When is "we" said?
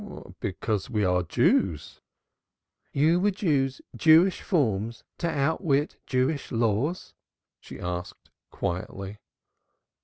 0.89-1.05